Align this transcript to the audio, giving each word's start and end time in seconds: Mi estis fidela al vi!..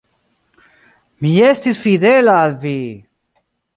Mi 1.25 1.33
estis 1.49 1.81
fidela 1.85 2.39
al 2.47 2.57
vi!.. 2.65 2.75